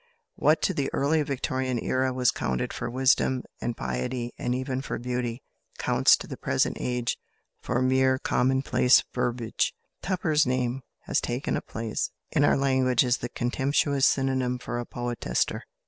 [0.33, 4.97] What to the early Victorian Era was counted for wisdom, and piety, and even for
[4.97, 5.43] beauty,
[5.77, 7.17] counts to the present age
[7.61, 9.75] for mere commonplace verbiage.
[10.01, 14.87] Tupper's name has taken a place in our language as the contemptuous synonym for a
[14.87, 15.65] poetaster.